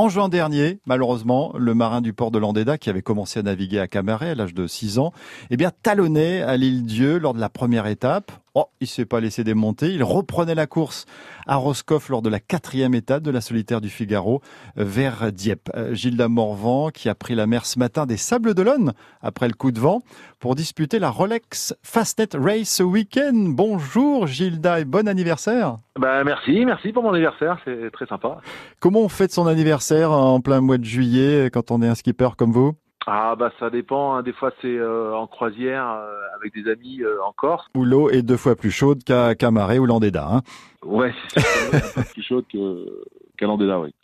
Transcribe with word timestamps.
En 0.00 0.08
juin 0.08 0.30
dernier, 0.30 0.78
malheureusement, 0.86 1.52
le 1.58 1.74
marin 1.74 2.00
du 2.00 2.14
port 2.14 2.30
de 2.30 2.38
Landéda, 2.38 2.78
qui 2.78 2.88
avait 2.88 3.02
commencé 3.02 3.38
à 3.38 3.42
naviguer 3.42 3.80
à 3.80 3.86
Camaret 3.86 4.30
à 4.30 4.34
l'âge 4.34 4.54
de 4.54 4.66
6 4.66 4.98
ans, 4.98 5.12
eh 5.50 5.58
bien, 5.58 5.70
talonnait 5.82 6.40
à 6.40 6.56
l'île 6.56 6.86
Dieu 6.86 7.18
lors 7.18 7.34
de 7.34 7.38
la 7.38 7.50
première 7.50 7.86
étape. 7.86 8.32
Oh, 8.54 8.66
il 8.80 8.88
s'est 8.88 9.04
pas 9.04 9.20
laissé 9.20 9.44
démonter. 9.44 9.92
Il 9.92 10.02
reprenait 10.02 10.56
la 10.56 10.66
course 10.66 11.06
à 11.46 11.54
Roscoff 11.54 12.08
lors 12.08 12.20
de 12.20 12.28
la 12.28 12.40
quatrième 12.40 12.94
étape 12.94 13.22
de 13.22 13.30
la 13.30 13.40
solitaire 13.40 13.80
du 13.80 13.88
Figaro 13.88 14.40
vers 14.74 15.30
Dieppe. 15.30 15.70
Euh, 15.76 15.94
Gilda 15.94 16.28
Morvan, 16.28 16.90
qui 16.90 17.08
a 17.08 17.14
pris 17.14 17.36
la 17.36 17.46
mer 17.46 17.64
ce 17.64 17.78
matin 17.78 18.06
des 18.06 18.16
Sables 18.16 18.54
d'Olonne 18.54 18.92
après 19.20 19.46
le 19.46 19.54
coup 19.54 19.70
de 19.70 19.78
vent 19.78 20.02
pour 20.40 20.56
disputer 20.56 20.98
la 20.98 21.10
Rolex 21.10 21.74
Fastnet 21.84 22.30
Race 22.34 22.68
ce 22.68 22.82
week-end. 22.82 23.34
Bonjour 23.34 24.26
Gilda 24.26 24.80
et 24.80 24.84
bon 24.84 25.06
anniversaire. 25.06 25.78
Ben 25.96 26.24
merci, 26.24 26.64
merci 26.64 26.92
pour 26.92 27.04
mon 27.04 27.12
anniversaire, 27.12 27.58
c'est 27.64 27.92
très 27.92 28.06
sympa. 28.06 28.38
Comment 28.80 29.02
on 29.02 29.08
fête 29.08 29.30
son 29.30 29.46
anniversaire 29.46 30.10
en 30.10 30.40
plein 30.40 30.60
mois 30.60 30.78
de 30.78 30.84
juillet 30.84 31.50
quand 31.52 31.70
on 31.70 31.82
est 31.82 31.88
un 31.88 31.94
skipper 31.94 32.30
comme 32.36 32.50
vous? 32.50 32.74
Ah 33.06 33.34
bah 33.34 33.50
ça 33.58 33.70
dépend, 33.70 34.14
hein. 34.14 34.22
des 34.22 34.32
fois 34.32 34.52
c'est 34.60 34.76
euh, 34.76 35.14
en 35.14 35.26
croisière 35.26 35.88
euh, 35.88 36.20
avec 36.36 36.52
des 36.52 36.70
amis 36.70 37.02
euh, 37.02 37.22
en 37.24 37.32
Corse. 37.32 37.66
Où 37.74 37.84
l'eau 37.84 38.10
est 38.10 38.22
deux 38.22 38.36
fois 38.36 38.56
plus 38.56 38.70
chaude 38.70 39.02
qu'à 39.04 39.34
Camaret 39.34 39.78
ou 39.78 39.86
Landéda. 39.86 40.26
Hein. 40.30 40.40
Ouais, 40.82 41.14
c'est 41.28 42.12
plus 42.12 42.22
chaude 42.22 42.44
qu'à 42.48 43.46
Landéda, 43.46 43.80
oui. 43.80 43.94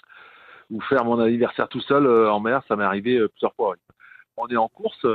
Ou 0.70 0.80
faire 0.80 1.04
mon 1.04 1.20
anniversaire 1.20 1.68
tout 1.68 1.80
seul 1.80 2.06
en 2.06 2.40
mer, 2.40 2.62
ça 2.68 2.74
m'est 2.74 2.84
arrivé 2.84 3.24
plusieurs 3.28 3.54
fois. 3.54 3.70
Oui. 3.72 3.76
On 4.38 4.48
est 4.48 4.56
en 4.56 4.68
course, 4.68 5.06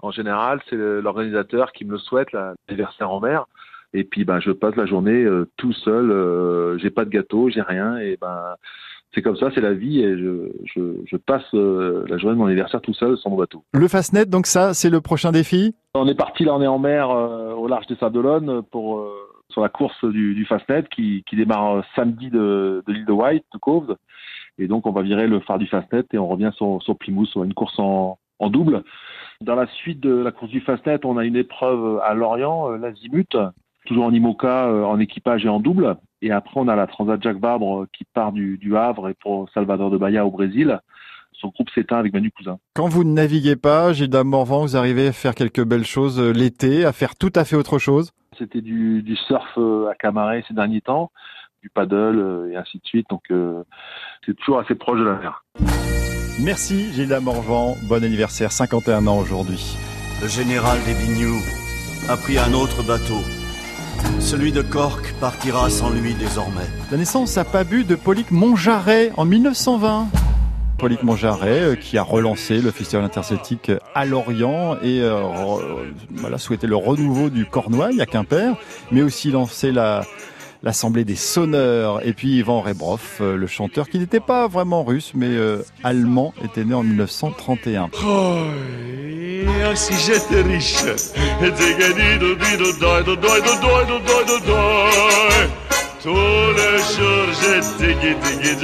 en 0.00 0.10
général 0.10 0.60
c'est 0.68 0.76
l'organisateur 0.76 1.72
qui 1.72 1.84
me 1.84 1.92
le 1.92 1.98
souhaite, 1.98 2.32
l'anniversaire 2.32 3.10
en 3.10 3.20
mer. 3.20 3.46
Et 3.92 4.04
puis 4.04 4.24
ben 4.24 4.40
je 4.40 4.50
passe 4.50 4.76
la 4.76 4.86
journée 4.86 5.24
tout 5.56 5.72
seul, 5.72 6.78
j'ai 6.80 6.90
pas 6.90 7.04
de 7.04 7.10
gâteau, 7.10 7.48
j'ai 7.48 7.62
rien, 7.62 7.96
et 7.96 8.18
ben 8.20 8.56
c'est 9.12 9.22
comme 9.22 9.36
ça, 9.36 9.50
c'est 9.54 9.60
la 9.60 9.74
vie 9.74 10.00
et 10.00 10.16
je, 10.16 10.52
je, 10.64 10.80
je 11.04 11.16
passe 11.16 11.42
euh, 11.54 12.04
la 12.08 12.16
journée 12.18 12.36
de 12.36 12.40
mon 12.40 12.46
anniversaire 12.46 12.80
tout 12.80 12.94
seul 12.94 13.16
sans 13.18 13.30
mon 13.30 13.36
bateau. 13.36 13.64
Le 13.72 13.88
Fastnet, 13.88 14.26
donc 14.26 14.46
ça, 14.46 14.74
c'est 14.74 14.90
le 14.90 15.00
prochain 15.00 15.32
défi? 15.32 15.74
On 15.94 16.06
est 16.06 16.14
parti, 16.14 16.44
là 16.44 16.54
on 16.54 16.62
est 16.62 16.66
en 16.66 16.78
mer 16.78 17.10
euh, 17.10 17.52
au 17.54 17.66
large 17.66 17.86
des 17.86 17.96
Sables 17.96 18.62
pour 18.70 18.98
euh, 18.98 19.10
sur 19.48 19.62
la 19.62 19.68
course 19.68 20.04
du, 20.04 20.34
du 20.34 20.44
Fastnet 20.44 20.84
qui, 20.94 21.24
qui 21.28 21.36
démarre 21.36 21.84
samedi 21.96 22.30
de, 22.30 22.84
de 22.86 22.92
l'île 22.92 23.06
de 23.06 23.12
White, 23.12 23.44
de 23.52 23.58
Cove. 23.58 23.96
Et 24.58 24.68
donc 24.68 24.86
on 24.86 24.92
va 24.92 25.02
virer 25.02 25.26
le 25.26 25.40
phare 25.40 25.58
du 25.58 25.66
Fastnet 25.66 26.04
et 26.12 26.18
on 26.18 26.28
revient 26.28 26.50
sur, 26.54 26.80
sur 26.82 26.96
Plymouth, 26.96 27.28
sur 27.28 27.42
une 27.42 27.54
course 27.54 27.78
en, 27.78 28.18
en 28.38 28.50
double. 28.50 28.84
Dans 29.40 29.54
la 29.54 29.66
suite 29.66 30.00
de 30.00 30.14
la 30.14 30.32
course 30.32 30.50
du 30.50 30.60
Fastnet, 30.60 31.00
on 31.04 31.16
a 31.16 31.24
une 31.24 31.36
épreuve 31.36 31.98
à 32.04 32.14
Lorient, 32.14 32.68
l'Azimut, 32.70 33.36
toujours 33.90 34.04
en 34.04 34.12
IMOCA, 34.12 34.68
en 34.86 35.00
équipage 35.00 35.44
et 35.44 35.48
en 35.48 35.58
double. 35.58 35.96
Et 36.22 36.30
après, 36.30 36.60
on 36.60 36.68
a 36.68 36.76
la 36.76 36.86
Transat 36.86 37.20
Jacques 37.20 37.40
Vabre 37.40 37.86
qui 37.92 38.04
part 38.04 38.30
du, 38.30 38.56
du 38.56 38.76
Havre 38.76 39.08
et 39.08 39.14
pour 39.14 39.50
Salvador 39.52 39.90
de 39.90 39.98
Bahia 39.98 40.24
au 40.24 40.30
Brésil. 40.30 40.78
Son 41.32 41.48
groupe 41.48 41.70
s'éteint 41.70 41.98
avec 41.98 42.12
Manu 42.12 42.30
Cousin. 42.30 42.58
Quand 42.74 42.88
vous 42.88 43.02
ne 43.02 43.12
naviguez 43.12 43.56
pas, 43.56 43.92
Gilda 43.92 44.22
Morvan, 44.22 44.62
vous 44.62 44.76
arrivez 44.76 45.08
à 45.08 45.12
faire 45.12 45.34
quelques 45.34 45.64
belles 45.64 45.84
choses 45.84 46.20
euh, 46.20 46.30
l'été, 46.32 46.84
à 46.84 46.92
faire 46.92 47.16
tout 47.16 47.32
à 47.34 47.44
fait 47.44 47.56
autre 47.56 47.78
chose? 47.78 48.12
C'était 48.38 48.60
du, 48.60 49.02
du 49.02 49.16
surf 49.16 49.48
euh, 49.58 49.88
à 49.88 49.94
Camaret 49.96 50.44
ces 50.46 50.54
derniers 50.54 50.82
temps, 50.82 51.10
du 51.62 51.68
paddle 51.68 52.18
euh, 52.18 52.52
et 52.52 52.56
ainsi 52.56 52.78
de 52.78 52.86
suite. 52.86 53.06
Donc 53.10 53.22
c'est 54.24 54.36
toujours 54.36 54.60
assez 54.60 54.76
proche 54.76 55.00
de 55.00 55.04
la 55.04 55.14
mer. 55.14 55.44
Merci 56.44 56.92
Gilda 56.92 57.18
Morvan, 57.18 57.74
bon 57.88 58.04
anniversaire, 58.04 58.52
51 58.52 59.08
ans 59.08 59.18
aujourd'hui. 59.18 59.76
Le 60.22 60.28
général 60.28 60.78
des 60.84 60.94
Bignoux 60.94 61.40
a 62.08 62.16
pris 62.16 62.38
un 62.38 62.52
autre 62.52 62.86
bateau 62.86 63.20
celui 64.18 64.52
de 64.52 64.62
Cork 64.62 65.14
partira 65.20 65.70
sans 65.70 65.90
lui 65.90 66.14
désormais. 66.14 66.66
La 66.90 66.96
naissance 66.96 67.36
à 67.36 67.44
Pabu 67.44 67.84
de 67.84 67.94
Paulique 67.94 68.30
Montjarret 68.30 69.12
en 69.16 69.24
1920. 69.24 70.08
Paulique 70.80 71.02
Montjarret 71.02 71.60
euh, 71.60 71.74
qui 71.74 71.98
a 71.98 72.02
relancé 72.02 72.60
le 72.60 72.70
festival 72.70 73.04
interceltique 73.04 73.70
à 73.94 74.06
Lorient 74.06 74.76
et 74.82 75.02
euh, 75.02 75.20
voilà, 76.12 76.38
souhaité 76.38 76.66
le 76.66 76.76
renouveau 76.76 77.28
du 77.28 77.44
Cornouailles 77.44 78.00
à 78.00 78.06
Quimper, 78.06 78.56
mais 78.90 79.02
aussi 79.02 79.30
lancé 79.30 79.72
la, 79.72 80.06
l'Assemblée 80.62 81.04
des 81.04 81.16
sonneurs. 81.16 82.06
Et 82.06 82.14
puis 82.14 82.38
Ivan 82.38 82.62
Rebroff, 82.62 83.18
euh, 83.20 83.36
le 83.36 83.46
chanteur 83.46 83.90
qui 83.90 83.98
n'était 83.98 84.20
pas 84.20 84.48
vraiment 84.48 84.82
russe, 84.82 85.12
mais 85.14 85.36
allemand, 85.84 86.32
était 86.42 86.64
né 86.64 86.72
en 86.74 86.82
1931. 86.82 87.90
Ah, 89.48 89.76
si 89.76 89.94
j'étais 89.94 90.42
riche, 90.42 90.76
tous 96.02 96.08
les 96.08 96.78
jours 96.96 97.28
j'étais 97.40 97.94
guidé 97.94 98.56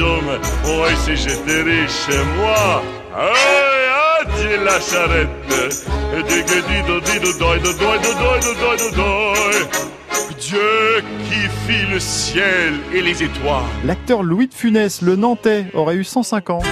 Oh, 0.66 0.84
si 1.04 1.16
j'étais 1.16 1.62
riche, 1.62 2.08
moi, 2.36 2.82
adieu 3.14 4.64
la 4.64 4.80
charrette? 4.80 5.28
Dieu 10.38 11.02
qui 11.24 11.48
fit 11.66 11.86
le 11.90 11.98
ciel 11.98 12.74
et 12.94 13.00
les 13.00 13.22
étoiles. 13.22 13.62
L'acteur 13.84 14.22
Louis 14.22 14.48
de 14.48 14.54
Funès, 14.54 15.02
le 15.02 15.16
Nantais, 15.16 15.66
aurait 15.74 15.96
eu 15.96 16.04
105 16.04 16.50
ans. 16.50 16.62